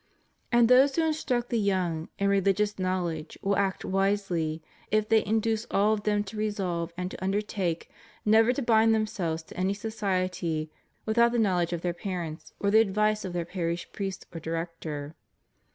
And 0.51 0.67
those 0.67 0.95
who 0.95 1.03
in 1.05 1.11
struct 1.11 1.49
the 1.49 1.59
young 1.59 2.09
in 2.17 2.27
rehgious 2.27 2.79
knowledge 2.79 3.37
will 3.43 3.55
act 3.55 3.85
wisely, 3.85 4.63
if 4.89 5.07
they 5.07 5.23
induce 5.23 5.67
all 5.69 5.93
of 5.93 6.01
them 6.05 6.23
to 6.23 6.37
resolve 6.37 6.91
and 6.97 7.11
to 7.11 7.23
undertake 7.23 7.87
never 8.25 8.51
to 8.51 8.63
bind 8.63 8.95
themselves 8.95 9.43
to 9.43 9.57
any 9.57 9.75
society 9.75 10.71
without 11.05 11.33
the 11.33 11.37
knowledge 11.37 11.71
of 11.71 11.81
their 11.81 11.93
parents, 11.93 12.51
or 12.59 12.71
the 12.71 12.79
advice 12.81 13.23
of 13.23 13.33
their 13.33 13.45
parish 13.45 13.91
priest 13.91 14.25
or 14.33 14.39
director. 14.39 15.13